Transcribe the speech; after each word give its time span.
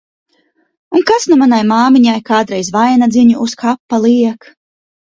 Un 0.99 1.05
kas 1.11 1.27
nu 1.33 1.37
manai 1.43 1.59
māmiņai 1.73 2.17
kādreiz 2.33 2.75
vainadziņu 2.79 3.49
uz 3.49 3.57
kapa 3.65 4.05
liek! 4.11 4.55